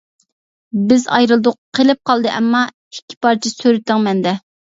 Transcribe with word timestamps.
بىز 0.91 1.03
ئايرىلدۇق 1.17 1.57
قېلىپ 1.79 2.01
قالدى 2.11 2.31
ئەمما، 2.37 2.63
ئىككى 2.71 3.19
پارچە 3.27 3.53
سۈرىتىڭ 3.55 4.05
مەندە. 4.09 4.37